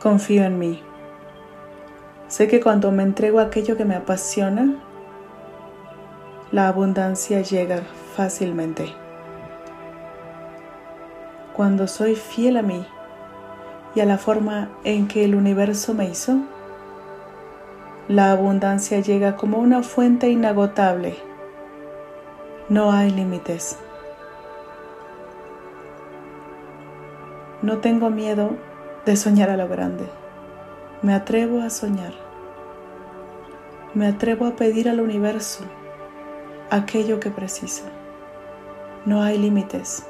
[0.00, 0.80] Confío en mí.
[2.28, 4.76] Sé que cuando me entrego a aquello que me apasiona,
[6.52, 7.82] la abundancia llega
[8.14, 8.94] fácilmente.
[11.52, 12.86] Cuando soy fiel a mí
[13.96, 16.42] y a la forma en que el universo me hizo,
[18.06, 21.16] la abundancia llega como una fuente inagotable.
[22.68, 23.80] No hay límites.
[27.62, 28.67] No tengo miedo
[29.08, 30.06] de soñar a lo grande.
[31.00, 32.12] Me atrevo a soñar.
[33.94, 35.64] Me atrevo a pedir al universo
[36.68, 37.84] aquello que preciso.
[39.06, 40.04] No hay límites.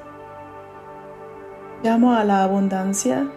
[1.84, 3.28] Llamo a la abundancia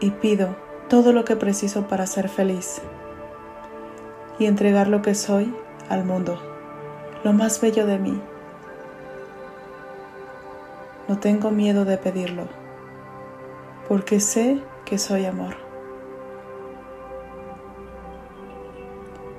[0.00, 0.56] y pido
[0.88, 2.82] todo lo que preciso para ser feliz
[4.40, 5.54] y entregar lo que soy
[5.88, 6.36] al mundo,
[7.22, 8.20] lo más bello de mí.
[11.06, 12.65] No tengo miedo de pedirlo,
[13.88, 15.56] porque sé que soy amor.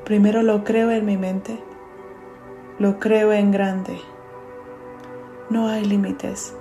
[0.03, 1.59] Primero lo creo en mi mente,
[2.80, 3.99] lo creo en grande.
[5.49, 6.55] No hay límites.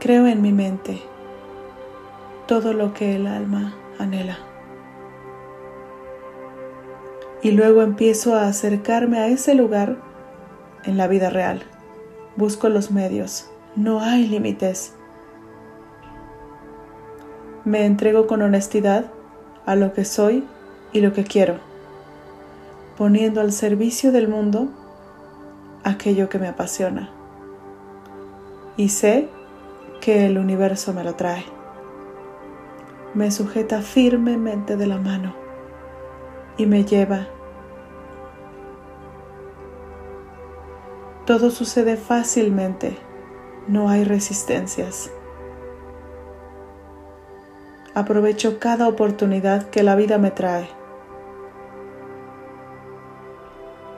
[0.00, 1.00] Creo en mi mente
[2.46, 4.38] todo lo que el alma anhela.
[7.42, 9.98] Y luego empiezo a acercarme a ese lugar
[10.84, 11.62] en la vida real.
[12.36, 13.48] Busco los medios.
[13.76, 14.95] No hay límites.
[17.66, 19.06] Me entrego con honestidad
[19.66, 20.44] a lo que soy
[20.92, 21.56] y lo que quiero,
[22.96, 24.68] poniendo al servicio del mundo
[25.82, 27.10] aquello que me apasiona.
[28.76, 29.28] Y sé
[30.00, 31.44] que el universo me lo trae.
[33.14, 35.34] Me sujeta firmemente de la mano
[36.56, 37.26] y me lleva.
[41.24, 42.96] Todo sucede fácilmente,
[43.66, 45.10] no hay resistencias.
[47.96, 50.68] Aprovecho cada oportunidad que la vida me trae.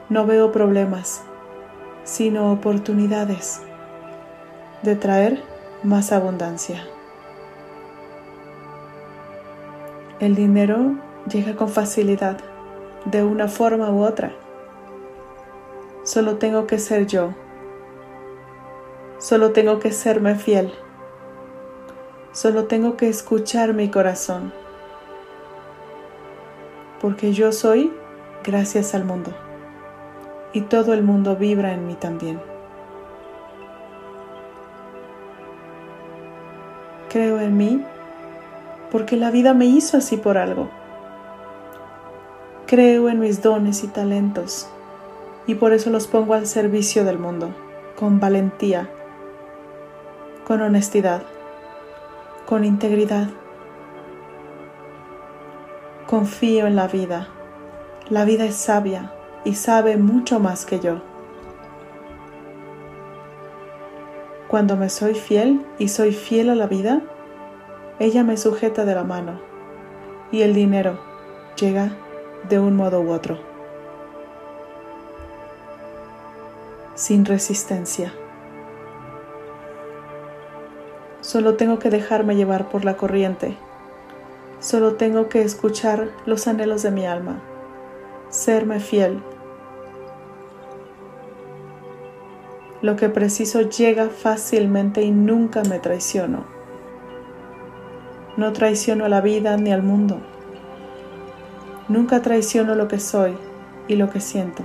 [0.07, 1.21] No veo problemas,
[2.05, 3.61] sino oportunidades
[4.83, 5.43] de traer
[5.83, 6.81] más abundancia.
[10.21, 10.95] El dinero
[11.29, 12.37] llega con facilidad,
[13.03, 14.31] de una forma u otra.
[16.03, 17.33] Solo tengo que ser yo.
[19.17, 20.71] Solo tengo que serme fiel.
[22.41, 24.53] Solo tengo que escuchar mi corazón.
[27.01, 27.91] Porque yo soy
[28.45, 29.33] gracias al mundo.
[30.53, 32.39] Y todo el mundo vibra en mí también.
[37.09, 37.83] Creo en mí
[38.89, 40.69] porque la vida me hizo así por algo.
[42.67, 44.69] Creo en mis dones y talentos
[45.45, 47.53] y por eso los pongo al servicio del mundo,
[47.97, 48.89] con valentía,
[50.47, 51.23] con honestidad,
[52.49, 53.27] con integridad.
[56.07, 57.27] Confío en la vida.
[58.09, 59.13] La vida es sabia
[59.45, 60.99] y sabe mucho más que yo.
[64.47, 67.03] Cuando me soy fiel y soy fiel a la vida,
[67.99, 69.39] ella me sujeta de la mano
[70.31, 70.99] y el dinero
[71.55, 71.91] llega
[72.49, 73.37] de un modo u otro,
[76.95, 78.11] sin resistencia.
[81.29, 83.55] Solo tengo que dejarme llevar por la corriente.
[84.59, 87.39] Solo tengo que escuchar los anhelos de mi alma,
[88.31, 89.21] serme fiel
[92.81, 96.45] Lo que preciso llega fácilmente y nunca me traiciono.
[98.35, 100.21] No traiciono a la vida ni al mundo.
[101.89, 103.37] Nunca traiciono lo que soy
[103.87, 104.63] y lo que siento.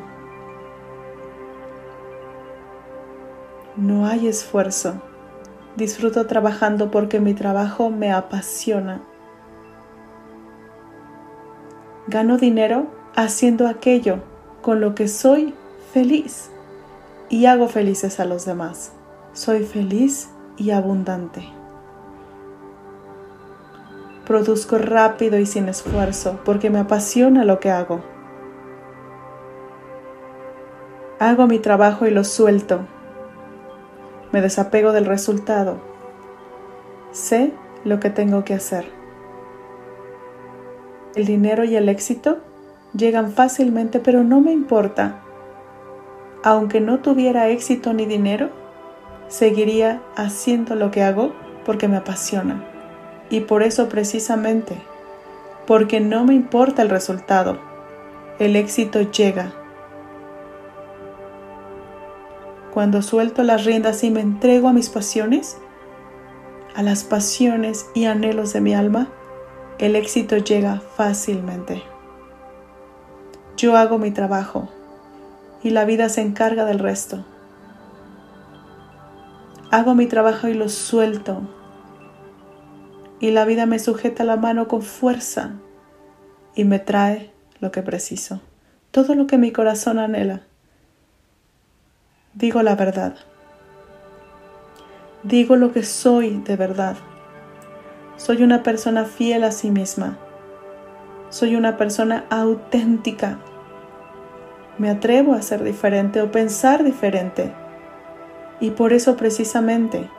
[3.77, 5.03] No hay esfuerzo.
[5.77, 9.03] Disfruto trabajando porque mi trabajo me apasiona.
[12.07, 12.87] Gano dinero
[13.17, 14.19] haciendo aquello
[14.63, 15.55] con lo que soy
[15.93, 16.51] feliz
[17.29, 18.93] y hago felices a los demás.
[19.33, 21.49] Soy feliz y abundante.
[24.27, 28.01] Produzco rápido y sin esfuerzo porque me apasiona lo que hago.
[31.19, 32.87] Hago mi trabajo y lo suelto.
[34.35, 35.79] Me desapego del resultado.
[37.13, 37.55] Sé
[37.85, 38.85] lo que tengo que hacer.
[41.15, 42.41] El dinero y el éxito
[42.95, 45.25] llegan fácilmente, pero no me importa
[46.45, 48.51] aunque no tuviera éxito ni dinero,
[49.29, 51.33] seguiría haciendo lo que hago
[51.65, 52.63] porque me apasiona.
[53.31, 54.77] Y por eso precisamente,
[55.67, 57.59] porque no me importa el resultado,
[58.39, 59.55] el éxito llega.
[62.75, 65.57] Cuando suelto las riendas y me entrego a mis pasiones,
[66.75, 69.09] a las pasiones y anhelos de mi alma,
[69.79, 71.85] el éxito llega fácilmente.
[73.57, 74.69] Yo hago mi trabajo
[75.63, 77.25] y la vida se encarga del resto.
[79.71, 81.43] Hago mi trabajo y lo suelto
[83.21, 85.53] y la vida me sujeta la mano con fuerza
[86.57, 87.31] y me trae
[87.61, 88.41] lo que preciso,
[88.91, 90.43] todo lo que mi corazón anhela.
[92.35, 93.15] Digo la verdad.
[95.23, 96.97] Digo lo que soy de verdad.
[98.17, 100.19] Soy una persona fiel a sí misma.
[101.31, 103.39] Soy una persona auténtica.
[104.79, 107.53] Me atrevo a ser diferente o pensar diferente.
[108.59, 110.11] Y por eso precisamente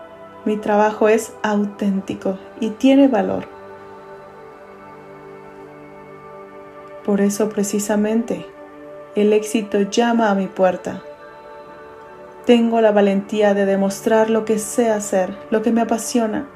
[0.45, 3.45] mi trabajo es auténtico y tiene valor.
[7.03, 8.45] Por eso precisamente
[9.15, 11.01] el éxito llama a mi puerta.
[12.45, 16.47] Tengo la valentía de demostrar lo que sé hacer, lo que me apasiona.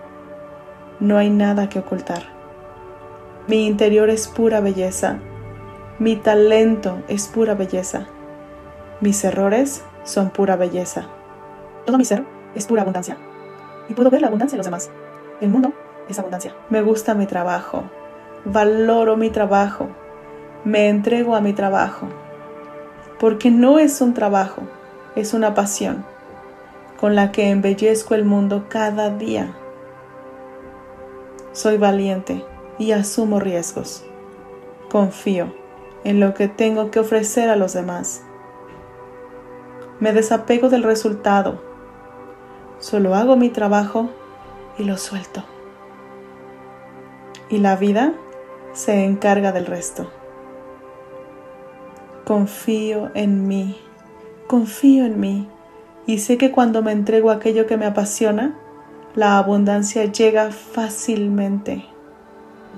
[0.99, 2.23] No hay nada que ocultar.
[3.47, 5.17] Mi interior es pura belleza.
[5.97, 8.07] Mi talento es pura belleza.
[9.01, 11.07] Mis errores son pura belleza.
[11.85, 13.17] Todo mi ser es pura abundancia.
[13.87, 14.91] Y puedo ver la abundancia en los demás.
[15.41, 15.73] El mundo
[16.07, 16.53] es abundancia.
[16.69, 17.83] Me gusta mi trabajo.
[18.45, 19.89] Valoro mi trabajo
[20.63, 22.07] me entrego a mi trabajo,
[23.19, 24.63] porque no es un trabajo,
[25.15, 26.05] es una pasión
[26.99, 29.55] con la que embellezco el mundo cada día.
[31.53, 32.43] Soy valiente
[32.77, 34.03] y asumo riesgos.
[34.89, 35.53] Confío
[36.03, 38.23] en lo que tengo que ofrecer a los demás.
[39.99, 41.61] Me desapego del resultado.
[42.79, 44.09] Solo hago mi trabajo
[44.77, 45.43] y lo suelto.
[47.49, 48.13] Y la vida
[48.73, 50.09] se encarga del resto.
[52.25, 53.81] Confío en mí,
[54.49, 55.47] confío en mí
[56.07, 58.57] y sé que cuando me entrego a aquello que me apasiona,
[59.13, 61.85] la abundancia llega fácilmente.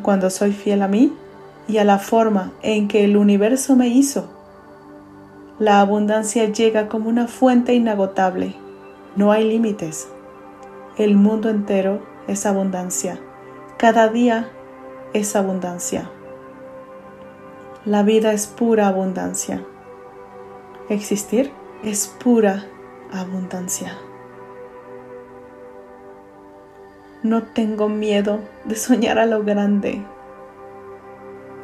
[0.01, 1.13] Cuando soy fiel a mí
[1.69, 4.29] y a la forma en que el universo me hizo,
[5.59, 8.53] la abundancia llega como una fuente inagotable.
[9.15, 10.09] No hay límites.
[10.97, 13.17] El mundo entero es abundancia.
[13.77, 14.49] Cada día
[15.13, 16.09] es abundancia.
[17.85, 19.63] La vida es pura abundancia.
[20.89, 22.65] Existir es pura
[23.11, 23.97] abundancia.
[27.23, 30.03] No tengo miedo de soñar a lo grande.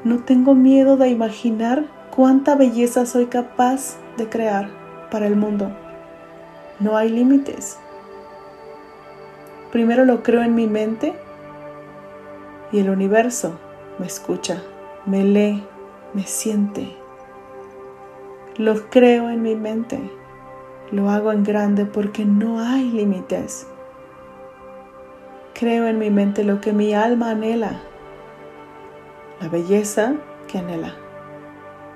[0.03, 1.85] No tengo miedo de imaginar
[2.15, 4.69] cuánta belleza soy capaz de crear
[5.11, 5.71] para el mundo.
[6.79, 7.77] No hay límites.
[9.71, 11.13] Primero lo creo en mi mente
[12.71, 13.59] y el universo
[13.99, 14.63] me escucha,
[15.05, 15.63] me lee,
[16.13, 17.06] me siente.
[18.57, 19.99] Lo creo en mi mente.
[20.91, 23.67] Lo hago en grande porque no hay límites.
[25.53, 27.81] Creo en mi mente lo que mi alma anhela,
[29.41, 30.13] la belleza
[30.47, 30.93] que anhela.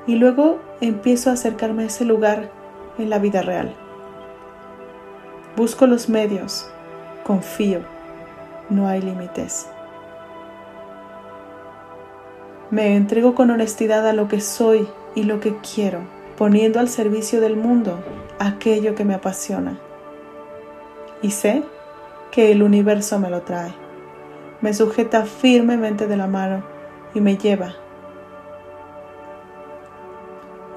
[0.06, 2.52] Y luego empiezo a acercarme a ese lugar
[2.98, 3.74] en la vida real.
[5.56, 6.69] Busco los medios,
[7.24, 7.81] confío,
[8.69, 9.68] no hay límites.
[12.69, 16.00] Me entrego con honestidad a lo que soy y lo que quiero,
[16.41, 17.99] poniendo al servicio del mundo
[18.39, 19.77] aquello que me apasiona.
[21.21, 21.61] Y sé
[22.31, 23.71] que el universo me lo trae.
[24.60, 26.63] Me sujeta firmemente de la mano
[27.13, 27.75] y me lleva.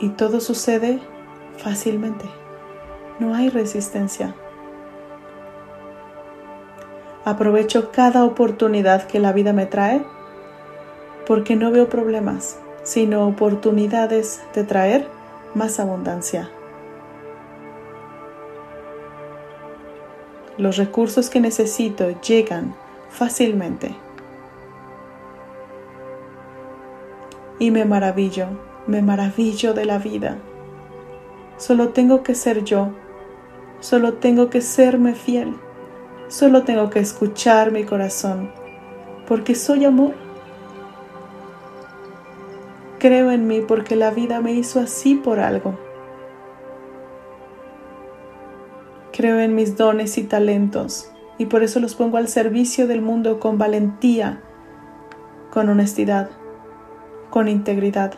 [0.01, 1.01] Y todo sucede
[1.57, 2.27] fácilmente.
[3.19, 4.35] No hay resistencia.
[7.25, 10.05] Aprovecho cada oportunidad que la vida me trae
[11.27, 15.24] porque no veo problemas, sino oportunidades de traer
[15.55, 16.51] más abundancia.
[20.57, 22.75] Los recursos que necesito llegan
[23.11, 23.95] fácilmente.
[27.59, 28.47] Y me maravillo,
[28.87, 30.39] me maravillo de la vida.
[31.57, 32.91] Solo tengo que ser yo,
[33.81, 35.55] solo tengo que serme fiel,
[36.29, 38.51] solo tengo que escuchar mi corazón,
[39.27, 40.24] porque soy amor
[43.05, 45.79] Creo en mí porque la vida me hizo así por algo.
[49.13, 53.41] Creo en mis dones y talentos y por eso los pongo al servicio del mundo
[53.41, 54.41] con valentía,
[55.51, 56.31] con honestidad,
[57.29, 58.15] con integridad.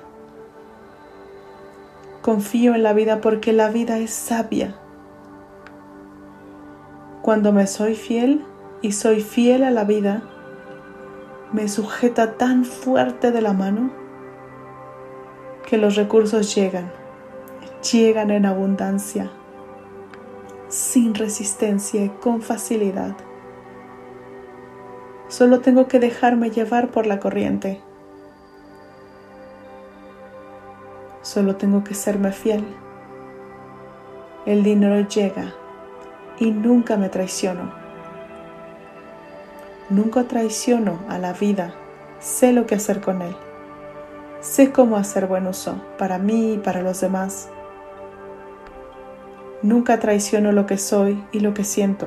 [2.23, 4.77] Confío en la vida porque la vida es sabia.
[7.23, 8.45] Cuando me soy fiel
[8.83, 10.23] y soy fiel a la vida,
[11.53, 14.06] me sujeta tan fuerte de la mano
[15.67, 16.91] que los recursos llegan,
[17.93, 19.31] llegan en abundancia,
[20.69, 23.17] sin resistencia y con facilidad.
[25.29, 27.81] Solo tengo que dejarme llevar por la corriente.
[31.21, 32.65] Solo tengo que serme fiel.
[34.47, 35.53] El dinero llega
[36.39, 37.73] y nunca me traiciono.
[39.91, 41.75] Nunca traiciono a la vida.
[42.21, 43.37] Sé lo que hacer con él.
[44.47, 47.49] Sé cómo hacer buen uso para mí y para los demás.
[49.61, 52.07] Nunca traiciono lo que soy y lo que siento.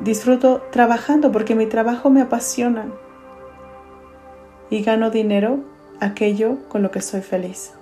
[0.00, 2.86] Disfruto trabajando porque mi trabajo me apasiona
[4.68, 5.60] y gano dinero
[6.00, 7.72] aquello con lo que soy feliz.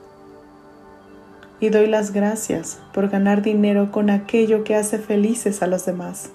[1.61, 6.31] Y doy las gracias por ganar dinero con aquello que hace felices a los demás.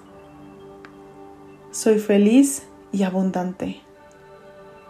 [1.70, 3.87] Soy feliz y abundante.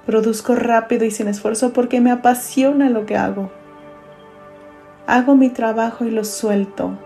[0.08, 3.50] Produzco rápido y sin esfuerzo porque me apasiona lo que hago.
[5.06, 6.98] Hago mi trabajo y lo suelto.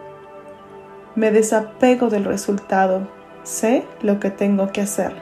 [1.17, 3.09] Me desapego del resultado
[3.43, 5.13] Sé lo que tengo que hacer.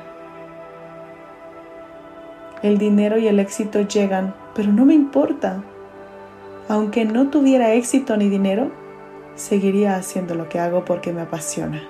[2.63, 5.63] El dinero y el éxito llegan, pero no me importa.
[6.69, 8.71] Aunque no tuviera éxito ni dinero,
[9.37, 11.83] seguiría haciendo lo que hago porque me apasiona.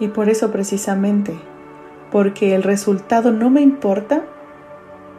[0.00, 1.36] Y por eso precisamente,
[2.10, 4.24] porque el resultado no me importa,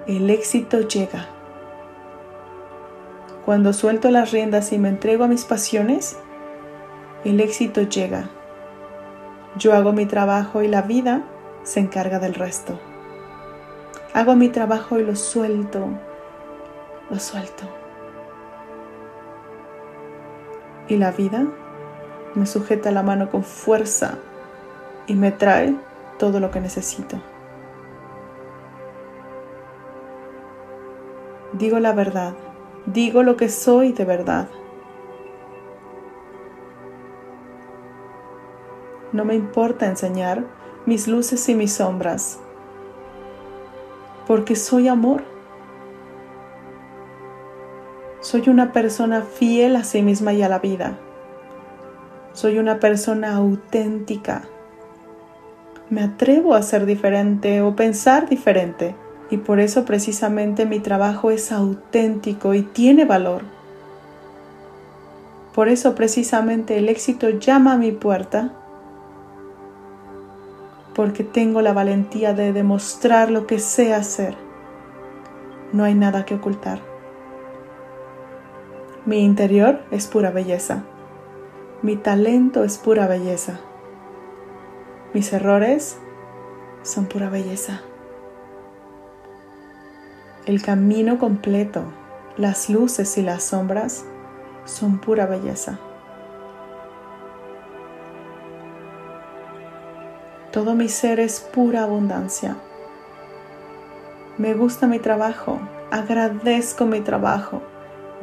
[0.07, 1.27] el éxito llega.
[3.45, 6.17] Cuando suelto las riendas y me entrego a mis pasiones,
[7.23, 8.29] el éxito llega.
[9.57, 11.23] Yo hago mi trabajo y la vida
[11.63, 12.79] se encarga del resto.
[14.13, 15.87] Hago mi trabajo y lo suelto,
[17.09, 17.65] lo suelto.
[20.87, 21.45] Y la vida
[22.35, 24.17] me sujeta la mano con fuerza
[25.07, 25.75] y me trae
[26.19, 27.19] todo lo que necesito.
[31.53, 32.33] Digo la verdad,
[32.85, 34.47] digo lo que soy de verdad.
[39.11, 40.43] No me importa enseñar
[40.85, 42.39] mis luces y mis sombras,
[44.27, 45.23] porque soy amor.
[48.19, 50.99] Soy una persona fiel a sí misma y a la vida.
[52.33, 54.43] Soy una persona auténtica.
[55.89, 58.95] Me atrevo a ser diferente o pensar diferente
[59.31, 63.41] y por eso precisamente mi trabajo es auténtico y tiene valor.
[65.53, 68.53] Por eso precisamente el éxito llama a mi puerta
[70.93, 74.35] porque tengo la valentía de demostrar lo que sé hacer.
[75.73, 76.81] No hay nada que ocultar.
[79.05, 80.83] Mi interior es pura belleza.
[81.81, 83.59] Mi talento es pura belleza.
[85.11, 85.97] Mis errores
[86.83, 87.81] son pura belleza.
[90.45, 91.81] El camino completo,
[92.37, 94.05] las luces y las sombras
[94.65, 95.79] son pura belleza.
[100.51, 102.57] Todo mi ser es pura abundancia.
[104.37, 107.63] Me gusta mi trabajo, agradezco mi trabajo,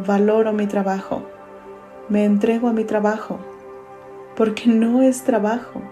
[0.07, 1.23] valoro mi trabajo,
[2.09, 3.41] me entrego a mi trabajo,
[4.37, 5.83] porque no es trabajo,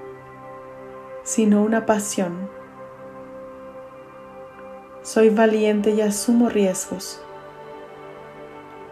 [1.25, 2.49] sino una pasión.
[5.03, 7.21] Soy valiente y asumo riesgos.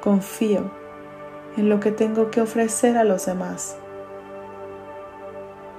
[0.00, 0.70] Confío
[1.56, 3.76] en lo que tengo que ofrecer a los demás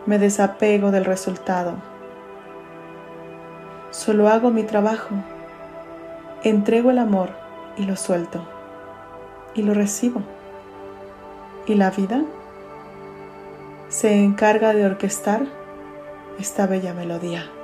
[0.05, 1.75] me desapego del resultado.
[3.91, 5.15] Solo hago mi trabajo,
[6.43, 7.29] entrego el amor
[7.77, 8.45] y lo suelto
[9.53, 10.21] y lo recibo.
[11.65, 12.23] Y la vida
[13.87, 15.45] se encarga de orquestar
[16.39, 17.62] esta bella melodía.